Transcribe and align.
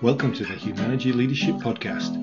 Welcome 0.00 0.32
to 0.34 0.44
the 0.44 0.54
Humanity 0.54 1.12
Leadership 1.12 1.56
Podcast. 1.56 2.14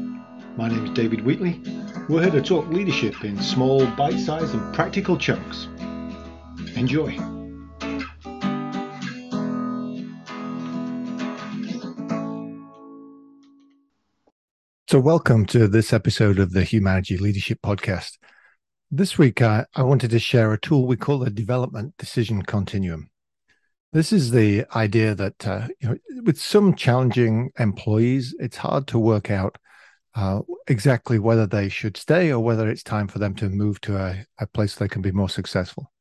My 0.56 0.70
name 0.70 0.86
is 0.86 0.92
David 0.92 1.26
Wheatley. 1.26 1.62
We're 2.08 2.24
here 2.24 2.32
to 2.32 2.42
talk 2.42 2.70
leadership 2.70 3.26
in 3.26 3.38
small, 3.42 3.86
bite 3.98 4.18
sized, 4.18 4.54
and 4.54 4.74
practical 4.74 5.18
chunks. 5.18 5.68
Enjoy. 6.78 7.12
So, 14.90 15.02
welcome 15.02 15.46
to 15.48 15.68
this 15.68 15.92
episode 15.92 16.40
of 16.40 16.54
the 16.54 16.64
Humanity 16.64 17.18
Leadership 17.18 17.60
Podcast. 17.62 18.18
This 18.90 19.18
week, 19.18 19.42
I, 19.42 19.66
I 19.76 19.84
wanted 19.84 20.12
to 20.12 20.20
share 20.20 20.54
a 20.54 20.58
tool 20.58 20.88
we 20.88 20.96
call 20.96 21.20
the 21.20 21.30
Development 21.30 21.94
Decision 21.98 22.44
Continuum. 22.44 23.10
This 23.96 24.12
is 24.12 24.32
the 24.32 24.66
idea 24.76 25.16
that 25.16 25.48
uh, 25.48 25.70
you 25.80 25.88
know, 25.88 25.98
with 26.26 26.38
some 26.38 26.76
challenging 26.76 27.52
employees, 27.58 28.36
it's 28.40 28.58
hard 28.58 28.88
to 28.88 29.00
work 29.00 29.32
out 29.32 29.58
uh, 30.16 30.42
exactly 30.68 31.18
whether 31.18 31.48
they 31.48 31.70
should 31.70 31.96
stay 31.96 32.30
or 32.34 32.44
whether 32.44 32.68
it's 32.68 32.84
time 32.84 33.08
for 33.08 33.20
them 33.20 33.34
to 33.36 33.48
move 33.48 33.80
to 33.82 33.96
a, 33.96 34.26
a 34.38 34.48
place 34.48 34.76
they 34.76 34.90
can 34.90 35.02
be 35.02 35.14
more 35.14 35.30
successful. 35.30 35.94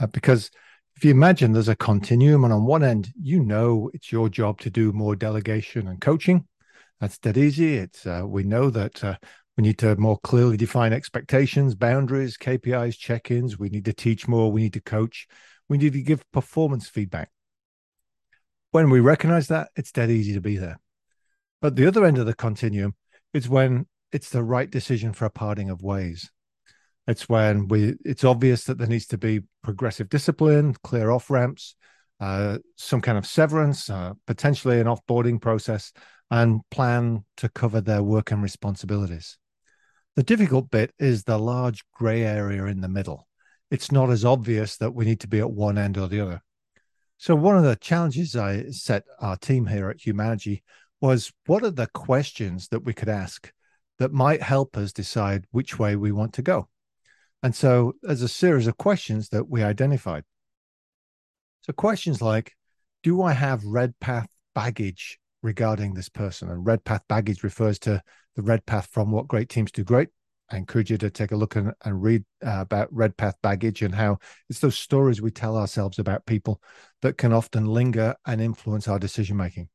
Uh, 0.00 0.08
because 0.08 0.50
if 0.96 1.04
you 1.04 1.12
imagine 1.12 1.52
there's 1.52 1.68
a 1.68 1.76
continuum, 1.76 2.42
and 2.42 2.52
on 2.52 2.64
one 2.64 2.82
end, 2.82 3.12
you 3.14 3.38
know 3.38 3.88
it's 3.94 4.10
your 4.10 4.28
job 4.28 4.58
to 4.58 4.68
do 4.68 4.90
more 4.92 5.14
delegation 5.14 5.86
and 5.86 6.00
coaching. 6.00 6.44
That's 7.00 7.18
dead 7.18 7.36
easy. 7.36 7.76
It's 7.76 8.04
uh, 8.04 8.24
we 8.26 8.42
know 8.42 8.68
that 8.70 9.04
uh, 9.04 9.14
we 9.56 9.62
need 9.62 9.78
to 9.78 9.94
more 9.94 10.18
clearly 10.24 10.56
define 10.56 10.92
expectations, 10.92 11.76
boundaries, 11.76 12.36
KPIs, 12.36 12.98
check-ins. 12.98 13.60
We 13.60 13.68
need 13.68 13.84
to 13.84 13.92
teach 13.92 14.26
more. 14.26 14.50
We 14.50 14.62
need 14.62 14.72
to 14.72 14.80
coach 14.80 15.28
we 15.72 15.78
need 15.78 15.94
to 15.94 16.02
give 16.02 16.30
performance 16.32 16.86
feedback. 16.86 17.30
When 18.72 18.90
we 18.90 19.00
recognize 19.00 19.48
that, 19.48 19.70
it's 19.74 19.90
dead 19.90 20.10
easy 20.10 20.34
to 20.34 20.40
be 20.42 20.58
there. 20.58 20.78
But 21.62 21.76
the 21.76 21.86
other 21.86 22.04
end 22.04 22.18
of 22.18 22.26
the 22.26 22.34
continuum 22.34 22.94
is 23.32 23.48
when 23.48 23.86
it's 24.12 24.28
the 24.28 24.42
right 24.42 24.70
decision 24.70 25.14
for 25.14 25.24
a 25.24 25.30
parting 25.30 25.70
of 25.70 25.80
ways. 25.80 26.30
It's 27.06 27.26
when 27.26 27.68
we 27.68 27.94
it's 28.04 28.22
obvious 28.22 28.64
that 28.64 28.76
there 28.76 28.86
needs 28.86 29.06
to 29.06 29.16
be 29.16 29.44
progressive 29.62 30.10
discipline, 30.10 30.74
clear 30.84 31.10
off 31.10 31.30
ramps, 31.30 31.74
uh, 32.20 32.58
some 32.76 33.00
kind 33.00 33.16
of 33.16 33.24
severance, 33.24 33.88
uh, 33.88 34.12
potentially 34.26 34.78
an 34.78 34.88
offboarding 34.88 35.40
process, 35.40 35.90
and 36.30 36.60
plan 36.70 37.24
to 37.38 37.48
cover 37.48 37.80
their 37.80 38.02
work 38.02 38.30
and 38.30 38.42
responsibilities. 38.42 39.38
The 40.16 40.22
difficult 40.22 40.70
bit 40.70 40.92
is 40.98 41.24
the 41.24 41.38
large 41.38 41.82
gray 41.94 42.24
area 42.24 42.66
in 42.66 42.82
the 42.82 42.90
middle 42.90 43.26
it's 43.72 43.90
not 43.90 44.10
as 44.10 44.22
obvious 44.22 44.76
that 44.76 44.90
we 44.90 45.06
need 45.06 45.20
to 45.20 45.26
be 45.26 45.38
at 45.38 45.50
one 45.50 45.78
end 45.78 45.96
or 45.96 46.06
the 46.06 46.20
other. 46.20 46.42
So, 47.16 47.34
one 47.34 47.56
of 47.56 47.64
the 47.64 47.76
challenges 47.76 48.36
I 48.36 48.66
set 48.66 49.04
our 49.18 49.38
team 49.38 49.66
here 49.66 49.88
at 49.88 50.04
Humanity 50.04 50.62
was 51.00 51.32
what 51.46 51.64
are 51.64 51.70
the 51.70 51.86
questions 51.86 52.68
that 52.68 52.84
we 52.84 52.92
could 52.92 53.08
ask 53.08 53.50
that 53.98 54.12
might 54.12 54.42
help 54.42 54.76
us 54.76 54.92
decide 54.92 55.46
which 55.52 55.78
way 55.78 55.96
we 55.96 56.12
want 56.12 56.34
to 56.34 56.42
go? 56.42 56.68
And 57.42 57.54
so, 57.56 57.94
there's 58.02 58.20
a 58.20 58.28
series 58.28 58.66
of 58.66 58.76
questions 58.76 59.30
that 59.30 59.48
we 59.48 59.62
identified. 59.62 60.24
So, 61.62 61.72
questions 61.72 62.20
like 62.20 62.52
Do 63.02 63.22
I 63.22 63.32
have 63.32 63.64
red 63.64 63.98
path 64.00 64.28
baggage 64.54 65.18
regarding 65.42 65.94
this 65.94 66.10
person? 66.10 66.50
And 66.50 66.66
red 66.66 66.84
path 66.84 67.04
baggage 67.08 67.42
refers 67.42 67.78
to 67.80 68.02
the 68.36 68.42
red 68.42 68.66
path 68.66 68.88
from 68.92 69.12
what 69.12 69.28
great 69.28 69.48
teams 69.48 69.72
do 69.72 69.82
great 69.82 70.10
I 70.52 70.58
encourage 70.58 70.90
you 70.90 70.98
to 70.98 71.10
take 71.10 71.32
a 71.32 71.36
look 71.36 71.56
and, 71.56 71.72
and 71.82 72.02
read 72.02 72.24
uh, 72.44 72.60
about 72.60 72.92
Red 72.92 73.16
Path 73.16 73.36
baggage 73.42 73.80
and 73.80 73.94
how 73.94 74.18
it's 74.50 74.60
those 74.60 74.76
stories 74.76 75.22
we 75.22 75.30
tell 75.30 75.56
ourselves 75.56 75.98
about 75.98 76.26
people 76.26 76.60
that 77.00 77.16
can 77.16 77.32
often 77.32 77.64
linger 77.64 78.14
and 78.26 78.40
influence 78.40 78.86
our 78.86 78.98
decision 78.98 79.38
making. 79.38 79.70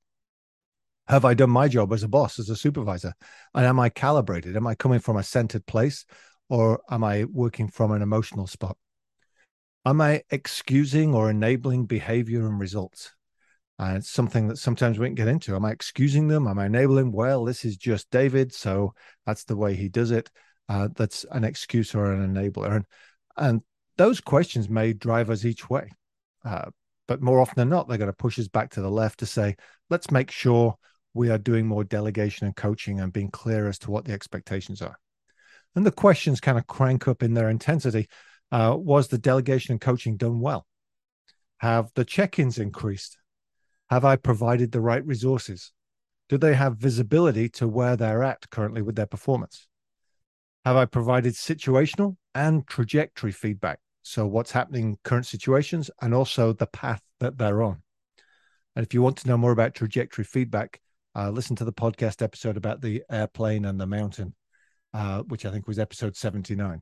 Have 1.08 1.26
I 1.26 1.34
done 1.34 1.50
my 1.50 1.68
job 1.68 1.92
as 1.94 2.04
a 2.04 2.08
boss, 2.08 2.38
as 2.38 2.50
a 2.50 2.56
supervisor? 2.56 3.14
And 3.56 3.66
am 3.66 3.80
I 3.80 3.90
calibrated? 3.90 4.56
Am 4.56 4.68
I 4.68 4.76
coming 4.76 5.00
from 5.00 5.18
a 5.18 5.24
centered 5.24 5.66
place 5.66 6.06
or 6.48 6.82
am 6.92 7.04
I 7.04 7.24
working 7.24 7.70
from 7.70 7.92
an 7.92 8.04
emotional 8.04 8.46
spot? 8.46 8.78
Am 9.84 10.00
I 10.00 10.22
excusing 10.30 11.16
or 11.16 11.30
enabling 11.32 11.86
behavior 11.86 12.46
and 12.46 12.60
results? 12.60 13.14
And 13.80 13.98
it's 13.98 14.10
something 14.10 14.48
that 14.50 14.58
sometimes 14.58 15.00
we 15.00 15.08
can 15.08 15.16
get 15.16 15.28
into. 15.28 15.56
Am 15.56 15.66
I 15.66 15.72
excusing 15.72 16.28
them? 16.28 16.46
Am 16.48 16.60
I 16.60 16.66
enabling? 16.66 17.12
Well, 17.14 17.46
this 17.46 17.64
is 17.64 17.78
just 17.78 18.12
David, 18.12 18.54
so 18.54 18.94
that's 19.26 19.46
the 19.46 19.56
way 19.56 19.76
he 19.76 19.88
does 19.88 20.12
it 20.12 20.30
uh, 20.70 20.90
that's 20.96 21.26
an 21.32 21.44
excuse 21.44 21.96
or 21.96 22.12
an 22.12 22.34
enabler. 22.34 22.76
And, 22.76 22.86
and 23.38 23.62
those 23.98 24.22
questions 24.22 24.70
may 24.70 24.94
drive 24.94 25.30
us 25.30 25.46
each 25.46 25.70
way. 25.70 25.90
Uh, 26.46 26.70
but 27.08 27.22
more 27.22 27.40
often 27.40 27.56
than 27.56 27.70
not, 27.70 27.88
they're 27.88 27.98
going 27.98 28.10
to 28.10 28.14
push 28.14 28.38
us 28.38 28.48
back 28.48 28.70
to 28.72 28.82
the 28.82 28.92
left 28.92 29.20
to 29.20 29.26
say, 29.26 29.56
let's 29.90 30.12
make 30.12 30.30
sure 30.30 30.76
we 31.14 31.30
are 31.30 31.38
doing 31.38 31.66
more 31.66 31.84
delegation 31.84 32.46
and 32.46 32.56
coaching 32.56 33.00
and 33.00 33.14
being 33.14 33.32
clear 33.32 33.68
as 33.68 33.80
to 33.80 33.92
what 33.92 34.06
the 34.06 34.14
expectations 34.14 34.82
are. 34.82 34.98
And 35.76 35.86
the 35.86 35.92
questions 35.92 36.42
kind 36.42 36.58
of 36.58 36.68
crank 36.68 37.08
up 37.08 37.24
in 37.24 37.34
their 37.34 37.50
intensity. 37.50 38.08
Uh, 38.52 38.76
was 38.78 39.08
the 39.08 39.18
delegation 39.18 39.74
and 39.74 39.82
coaching 39.82 40.18
done 40.18 40.40
well? 40.40 40.66
Have 41.58 41.92
the 41.96 42.06
check 42.06 42.40
ins 42.40 42.60
increased? 42.60 43.18
Have 43.90 44.06
I 44.06 44.16
provided 44.16 44.72
the 44.72 44.82
right 44.82 45.06
resources? 45.06 45.72
Do 46.30 46.38
they 46.38 46.54
have 46.54 46.78
visibility 46.78 47.50
to 47.50 47.68
where 47.68 47.96
they're 47.96 48.24
at 48.24 48.50
currently 48.50 48.82
with 48.82 48.96
their 48.96 49.06
performance? 49.06 49.68
Have 50.68 50.76
I 50.76 50.84
provided 50.84 51.34
situational 51.34 52.18
and 52.36 52.68
trajectory 52.68 53.32
feedback? 53.32 53.80
So, 54.04 54.28
what's 54.28 54.52
happening 54.52 54.98
current 55.02 55.26
situations 55.26 55.90
and 56.02 56.14
also 56.14 56.52
the 56.52 56.68
path 56.68 57.02
that 57.22 57.38
they're 57.38 57.62
on. 57.62 57.82
And 58.76 58.86
if 58.86 58.94
you 58.94 59.02
want 59.02 59.16
to 59.20 59.30
know 59.30 59.38
more 59.38 59.54
about 59.54 59.76
trajectory 59.76 60.26
feedback, 60.26 60.82
uh, 61.16 61.30
listen 61.30 61.56
to 61.56 61.64
the 61.64 61.72
podcast 61.72 62.22
episode 62.22 62.58
about 62.58 62.82
the 62.82 63.02
airplane 63.10 63.64
and 63.64 63.80
the 63.80 63.88
mountain, 63.88 64.36
uh, 64.94 65.22
which 65.22 65.46
I 65.46 65.52
think 65.52 65.68
was 65.68 65.80
episode 65.80 66.18
79. 66.18 66.82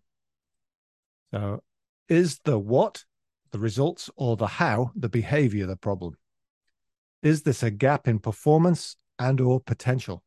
So, 1.31 1.61
is 2.09 2.39
the 2.43 2.57
what 2.57 3.03
the 3.51 3.59
results 3.59 4.09
or 4.15 4.35
the 4.35 4.47
how 4.47 4.93
the 4.95 5.09
behavior 5.09 5.67
the 5.67 5.77
problem? 5.77 6.17
Is 7.21 7.43
this 7.43 7.61
a 7.61 7.69
gap 7.69 8.07
in 8.07 8.17
performance 8.17 8.97
and 9.19 9.39
or 9.39 9.59
potential? 9.59 10.23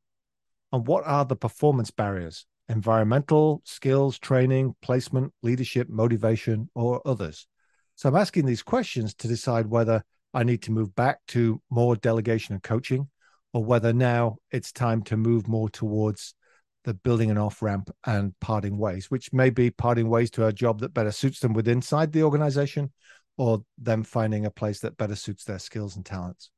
And 0.73 0.87
what 0.87 1.05
are 1.09 1.25
the 1.25 1.35
performance 1.35 1.91
barriers? 1.91 2.47
Environmental, 2.69 3.63
skills, 3.65 4.19
training, 4.19 4.75
placement, 4.83 5.33
leadership, 5.43 5.89
motivation, 5.89 6.69
or 6.75 7.01
others. 7.07 7.47
So 7.97 8.09
I'm 8.09 8.17
asking 8.17 8.47
these 8.47 8.63
questions 8.63 9.15
to 9.15 9.29
decide 9.29 9.67
whether 9.67 10.05
I 10.35 10.45
need 10.45 10.63
to 10.63 10.73
move 10.73 10.95
back 10.95 11.19
to 11.29 11.61
more 11.71 11.97
delegation 11.97 12.55
and 12.55 12.63
coaching, 12.63 13.09
or 13.53 13.65
whether 13.65 13.93
now 13.93 14.37
it's 14.51 14.73
time 14.73 15.03
to 15.05 15.17
move 15.17 15.49
more 15.49 15.69
towards 15.69 16.35
the 16.85 16.95
building 16.95 17.31
an 17.31 17.39
off 17.39 17.61
ramp 17.61 17.91
and 18.07 18.39
parting 18.41 18.79
ways, 18.79 19.11
which 19.11 19.33
may 19.33 19.51
be 19.51 19.71
parting 19.71 20.09
ways 20.09 20.31
to 20.33 20.47
a 20.47 20.53
job 20.53 20.81
that 20.81 20.95
better 20.95 21.11
suits 21.11 21.41
them 21.41 21.53
with 21.53 21.67
inside 21.67 22.13
the 22.13 22.23
organization, 22.23 22.93
or 23.37 23.65
them 23.79 24.03
finding 24.03 24.47
a 24.47 24.51
place 24.51 24.81
that 24.81 24.97
better 24.97 25.15
suits 25.15 25.45
their 25.45 25.59
skills 25.59 25.97
and 25.97 26.05
talents. 26.05 26.51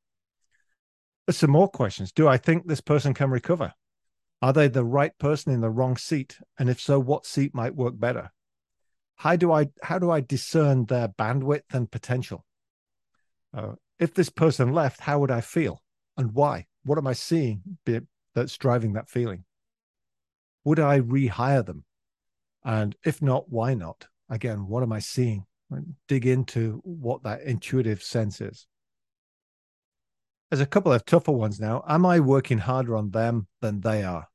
There's 1.27 1.37
some 1.37 1.51
more 1.51 1.69
questions. 1.69 2.11
Do 2.11 2.27
I 2.27 2.39
think 2.39 2.67
this 2.67 2.81
person 2.81 3.15
can 3.15 3.31
recover? 3.31 3.73
Are 4.43 4.53
they 4.53 4.69
the 4.69 4.85
right 4.85 5.17
person 5.19 5.53
in 5.53 5.61
the 5.61 5.71
wrong 5.71 5.97
seat? 5.97 6.39
And 6.59 6.71
if 6.71 6.81
so, 6.81 6.99
what 6.99 7.27
seat 7.27 7.55
might 7.55 7.75
work 7.75 7.99
better? 7.99 8.33
How 9.17 9.37
do 9.37 9.53
I 9.53 9.69
how 9.83 9.99
do 9.99 10.11
I 10.11 10.21
discern 10.21 10.87
their 10.87 11.09
bandwidth 11.09 11.75
and 11.75 11.91
potential? 11.91 12.47
Uh, 13.53 13.73
if 13.99 14.15
this 14.15 14.31
person 14.31 14.73
left, 14.73 15.01
how 15.01 15.19
would 15.19 15.31
I 15.31 15.43
feel 15.43 15.83
and 16.17 16.33
why? 16.33 16.67
What 16.85 16.97
am 16.97 17.07
I 17.07 17.13
seeing 17.13 17.63
that's 18.35 18.57
driving 18.57 18.95
that 18.95 19.11
feeling? 19.11 19.45
Would 20.65 20.81
I 20.81 21.01
rehire 21.01 21.65
them? 21.65 21.85
And 22.65 22.97
if 23.05 23.21
not, 23.21 23.51
why 23.51 23.75
not? 23.75 24.07
Again, 24.31 24.67
what 24.67 24.83
am 24.83 24.93
I 24.93 25.01
seeing? 25.01 25.45
Dig 26.09 26.27
into 26.27 26.81
what 26.85 27.23
that 27.25 27.43
intuitive 27.43 28.03
sense 28.03 28.41
is. 28.41 28.67
There's 30.51 30.61
a 30.61 30.67
couple 30.67 30.93
of 30.93 31.05
tougher 31.05 31.33
ones 31.33 31.61
now. 31.61 31.85
Am 31.87 32.07
I 32.07 32.21
working 32.21 32.59
harder 32.59 32.97
on 32.97 33.11
them 33.11 33.47
than 33.61 33.81
they 33.81 34.03
are? 34.03 34.30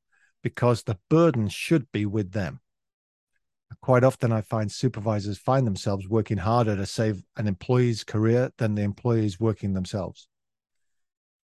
Because 0.46 0.84
the 0.84 0.96
burden 1.10 1.48
should 1.48 1.90
be 1.90 2.06
with 2.06 2.30
them. 2.30 2.60
Quite 3.80 4.04
often, 4.04 4.30
I 4.30 4.42
find 4.42 4.70
supervisors 4.70 5.38
find 5.38 5.66
themselves 5.66 6.08
working 6.08 6.36
harder 6.36 6.76
to 6.76 6.86
save 6.86 7.24
an 7.36 7.48
employee's 7.48 8.04
career 8.04 8.52
than 8.58 8.76
the 8.76 8.82
employees 8.82 9.40
working 9.40 9.72
themselves. 9.72 10.28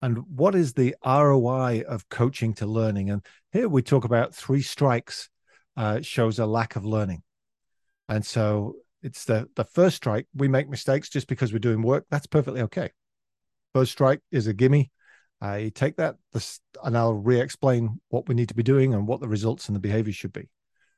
And 0.04 0.20
what 0.28 0.54
is 0.54 0.74
the 0.74 0.96
ROI 1.04 1.82
of 1.88 2.08
coaching 2.10 2.54
to 2.54 2.68
learning? 2.68 3.10
And 3.10 3.26
here 3.52 3.68
we 3.68 3.82
talk 3.82 4.06
about 4.06 4.36
three 4.36 4.62
strikes 4.62 5.28
uh, 5.76 6.02
shows 6.02 6.38
a 6.38 6.46
lack 6.46 6.76
of 6.76 6.86
learning. 6.86 7.24
And 8.08 8.24
so 8.24 8.76
it's 9.02 9.26
the, 9.26 9.50
the 9.56 9.66
first 9.66 9.96
strike. 9.96 10.28
We 10.36 10.48
make 10.48 10.70
mistakes 10.70 11.10
just 11.10 11.28
because 11.28 11.52
we're 11.52 11.58
doing 11.58 11.82
work. 11.82 12.06
That's 12.12 12.28
perfectly 12.28 12.62
okay. 12.62 12.92
First 13.74 13.94
strike 13.94 14.20
is 14.32 14.46
a 14.46 14.54
gimme. 14.54 14.92
I 15.44 15.74
take 15.76 15.98
that 15.98 16.16
and 16.84 16.98
I'll 16.98 17.14
re-explain 17.14 18.00
what 18.08 18.30
we 18.30 18.36
need 18.36 18.48
to 18.48 18.56
be 18.56 18.64
doing 18.64 18.94
and 18.94 19.06
what 19.06 19.20
the 19.20 19.28
results 19.28 19.68
and 19.68 19.76
the 19.76 19.82
behavior 19.82 20.14
should 20.14 20.32
be. 20.32 20.48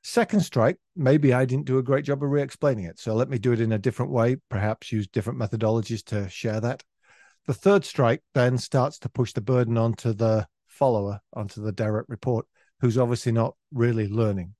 Second 0.03 0.41
strike, 0.41 0.77
maybe 0.95 1.33
I 1.33 1.45
didn't 1.45 1.65
do 1.65 1.79
a 1.79 1.83
great 1.83 2.05
job 2.05 2.21
of 2.21 2.29
re-explaining 2.29 2.85
it. 2.85 2.99
So 2.99 3.15
let 3.15 3.27
me 3.27 3.39
do 3.39 3.53
it 3.53 3.59
in 3.59 3.71
a 3.71 3.79
different 3.79 4.11
way, 4.11 4.35
perhaps 4.51 4.91
use 4.91 5.07
different 5.07 5.39
methodologies 5.39 6.05
to 6.05 6.29
share 6.29 6.61
that. 6.61 6.83
The 7.47 7.55
third 7.55 7.83
strike 7.85 8.21
then 8.35 8.59
starts 8.59 8.99
to 8.99 9.09
push 9.09 9.33
the 9.33 9.41
burden 9.41 9.79
onto 9.79 10.13
the 10.13 10.47
follower 10.67 11.21
onto 11.33 11.63
the 11.63 11.71
direct 11.71 12.07
report 12.07 12.45
who's 12.81 12.99
obviously 12.99 13.31
not 13.31 13.55
really 13.73 14.07
learning. 14.07 14.53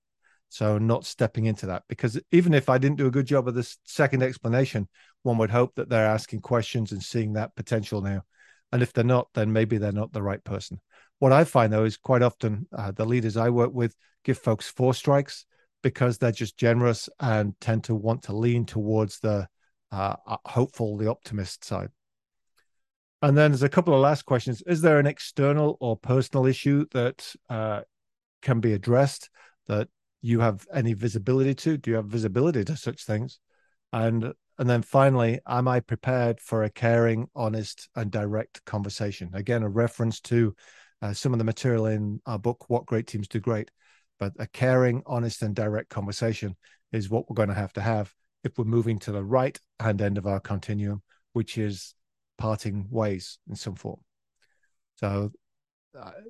So 0.49 0.79
not 0.79 1.05
stepping 1.05 1.45
into 1.45 1.67
that 1.67 1.83
because 1.88 2.19
even 2.31 2.55
if 2.55 2.69
I 2.69 2.79
didn't 2.79 2.97
do 2.97 3.05
a 3.05 3.11
good 3.11 3.27
job 3.27 3.47
of 3.47 3.53
this 3.53 3.77
second 3.83 4.23
explanation, 4.23 4.88
one 5.21 5.38
would 5.38 5.51
hope 5.51 5.75
that 5.75 5.89
they're 5.89 6.07
asking 6.07 6.41
questions 6.41 6.91
and 6.91 7.03
seeing 7.03 7.33
that 7.33 7.55
potential 7.55 8.01
now. 8.01 8.23
And 8.75 8.83
if 8.83 8.92
they're 8.92 9.06
not, 9.06 9.30
then 9.33 9.54
maybe 9.54 9.77
they're 9.77 9.94
not 9.94 10.12
the 10.12 10.22
right 10.22 10.44
person. 10.44 10.81
What 11.19 11.31
I 11.31 11.45
find 11.45 11.72
though 11.72 11.86
is 11.86 11.95
quite 11.95 12.22
often 12.22 12.68
uh, 12.77 12.92
the 12.92 13.06
leaders 13.06 13.38
I 13.38 13.50
work 13.50 13.72
with 13.74 13.95
give 14.25 14.38
folks 14.38 14.68
four 14.68 14.94
strikes 14.94 15.45
because 15.81 16.18
they're 16.18 16.33
just 16.33 16.57
generous 16.57 17.07
and 17.22 17.57
tend 17.62 17.86
to 17.86 17.95
want 17.95 18.24
to 18.24 18.36
lean 18.36 18.66
towards 18.66 19.22
the 19.22 19.48
uh, 19.94 20.16
uh 20.27 20.36
hopeful, 20.44 20.98
the 20.98 21.10
optimist 21.10 21.63
side. 21.63 21.88
And 23.22 23.38
then 23.38 23.51
there's 23.51 23.63
a 23.63 23.69
couple 23.69 23.94
of 23.94 24.01
last 24.01 24.24
questions. 24.25 24.62
Is 24.68 24.81
there 24.81 25.00
an 25.00 25.07
external 25.07 25.77
or 25.80 25.95
personal 25.95 26.45
issue 26.45 26.86
that 26.92 27.33
uh, 27.50 27.83
can 28.42 28.60
be 28.60 28.74
addressed 28.74 29.30
that 29.68 29.88
you 30.22 30.42
have 30.42 30.68
any 30.74 30.92
visibility 30.92 31.56
to? 31.56 31.77
Do 31.77 31.92
you 31.92 31.95
have 31.95 32.07
visibility 32.07 32.66
to 32.66 32.75
such 32.75 33.06
things? 33.06 33.39
And 33.94 34.33
and 34.57 34.69
then 34.69 34.81
finally, 34.81 35.39
am 35.47 35.67
I 35.67 35.79
prepared 35.79 36.39
for 36.39 36.63
a 36.63 36.69
caring, 36.69 37.27
honest, 37.35 37.89
and 37.95 38.09
direct 38.09 38.63
conversation? 38.65 39.29
Again, 39.33 39.63
a 39.63 39.69
reference 39.69 40.19
to 40.21 40.55
uh, 41.01 41.13
some 41.13 41.33
of 41.33 41.39
the 41.39 41.45
material 41.45 41.87
in 41.87 42.21
our 42.25 42.39
book, 42.39 42.69
What 42.69 42.85
Great 42.85 43.07
Teams 43.07 43.27
Do 43.27 43.39
Great. 43.39 43.69
But 44.17 44.33
a 44.39 44.47
caring, 44.47 45.03
honest, 45.05 45.41
and 45.41 45.53
direct 45.53 45.89
conversation 45.89 46.55
is 46.93 47.09
what 47.09 47.29
we're 47.29 47.35
going 47.35 47.49
to 47.49 47.55
have 47.55 47.73
to 47.73 47.81
have 47.81 48.13
if 48.43 48.57
we're 48.57 48.65
moving 48.65 48.99
to 48.99 49.11
the 49.11 49.23
right 49.23 49.59
hand 49.79 50.01
end 50.01 50.17
of 50.17 50.25
our 50.25 50.39
continuum, 50.39 51.01
which 51.33 51.57
is 51.57 51.93
parting 52.37 52.87
ways 52.89 53.39
in 53.49 53.55
some 53.55 53.75
form. 53.75 53.99
So 54.95 55.31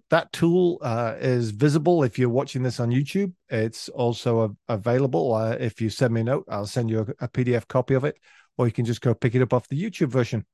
that 0.10 0.32
tool 0.32 0.80
uh, 0.82 1.16
is 1.20 1.52
visible 1.52 2.04
if 2.04 2.20
you're 2.20 2.30
watching 2.30 2.64
this 2.64 2.80
on 2.80 2.90
YouTube. 2.90 3.34
It's 3.50 3.90
also 3.90 4.42
a- 4.70 4.74
available. 4.74 5.34
Uh, 5.34 5.58
if 5.60 5.82
you 5.82 5.90
send 5.90 6.14
me 6.14 6.22
a 6.22 6.24
note, 6.24 6.46
I'll 6.50 6.66
send 6.66 6.90
you 6.90 7.00
a, 7.00 7.26
a 7.26 7.28
PDF 7.28 7.68
copy 7.68 7.94
of 7.94 8.04
it, 8.04 8.18
or 8.58 8.68
you 8.68 8.74
can 8.74 8.86
just 8.86 9.02
go 9.02 9.14
pick 9.14 9.36
it 9.36 9.42
up 9.42 9.54
off 9.54 9.68
the 9.68 9.82
YouTube 9.82 10.10
version. 10.10 10.46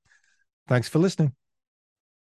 Thanks 0.67 0.87
for 0.87 0.99
listening. 0.99 1.33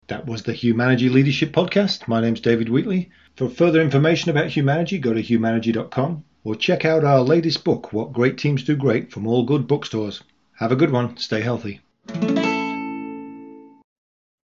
That 0.08 0.24
was 0.24 0.42
the 0.42 0.54
Humanity 0.54 1.10
Leadership 1.10 1.52
Podcast. 1.52 2.08
My 2.08 2.20
name's 2.20 2.40
David 2.40 2.70
Wheatley. 2.70 3.10
For 3.36 3.48
further 3.48 3.82
information 3.82 4.30
about 4.30 4.48
Humanity, 4.48 4.98
go 4.98 5.12
to 5.12 5.20
humanity.com 5.20 6.24
or 6.44 6.54
check 6.54 6.86
out 6.86 7.04
our 7.04 7.20
latest 7.20 7.62
book, 7.62 7.92
What 7.92 8.14
Great 8.14 8.38
Teams 8.38 8.64
Do 8.64 8.74
Great, 8.74 9.12
from 9.12 9.26
all 9.26 9.44
good 9.44 9.66
bookstores. 9.66 10.22
Have 10.54 10.72
a 10.72 10.76
good 10.76 10.90
one. 10.90 11.18
Stay 11.18 11.42
healthy. 11.42 11.80